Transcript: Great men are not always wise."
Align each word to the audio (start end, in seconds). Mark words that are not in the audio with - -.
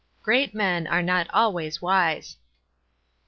Great 0.23 0.55
men 0.55 0.87
are 0.87 1.03
not 1.03 1.29
always 1.31 1.79
wise." 1.79 2.37